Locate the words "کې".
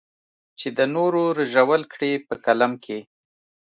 2.83-2.99